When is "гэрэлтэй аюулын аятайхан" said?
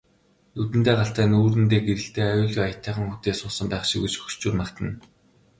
1.85-3.07